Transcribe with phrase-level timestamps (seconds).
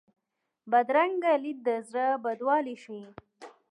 [0.71, 3.05] بدرنګه لید د زړه بدوالی ښيي